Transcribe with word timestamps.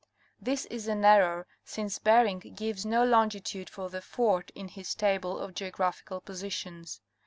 This 0.41 0.65
is 0.65 0.87
an 0.87 1.05
error 1.05 1.45
since 1.63 1.99
Bering 1.99 2.39
gives 2.39 2.87
no 2.87 3.03
longitude 3.05 3.69
for 3.69 3.87
the 3.91 4.01
fort 4.01 4.49
in 4.55 4.67
his 4.69 4.95
table 4.95 5.37
of 5.37 5.53
geographical 5.53 6.21
positions. 6.21 6.99